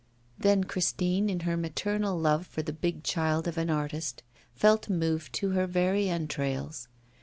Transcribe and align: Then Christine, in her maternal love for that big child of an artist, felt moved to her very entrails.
Then 0.35 0.63
Christine, 0.63 1.29
in 1.29 1.41
her 1.41 1.55
maternal 1.55 2.17
love 2.17 2.47
for 2.47 2.63
that 2.63 2.81
big 2.81 3.03
child 3.03 3.47
of 3.47 3.55
an 3.59 3.69
artist, 3.69 4.23
felt 4.55 4.89
moved 4.89 5.31
to 5.33 5.51
her 5.51 5.67
very 5.67 6.09
entrails. 6.09 6.87